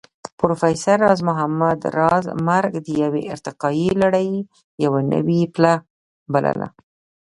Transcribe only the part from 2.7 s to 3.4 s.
د يوې